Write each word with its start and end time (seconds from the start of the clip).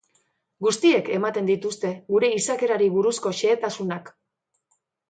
Guztiek 0.67 1.11
ematen 1.17 1.51
dituzte 1.51 1.93
gure 2.09 2.33
izakerari 2.41 2.91
buruzko 2.99 3.37
xehetasunak. 3.43 4.15